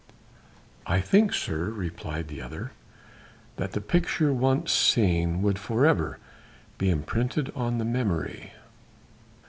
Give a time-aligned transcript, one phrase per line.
[0.87, 2.71] "I think, sir," replied the other,
[3.57, 6.17] "that the picture once seen would for ever
[6.79, 8.51] be imprinted on the memory."